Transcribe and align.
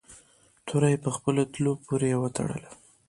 توره 0.65 0.87
یې 0.93 0.97
په 1.05 1.09
خپلو 1.15 1.41
تلو 1.53 1.71
پورې 1.85 2.11
و 2.17 2.25
تړله. 2.35 2.69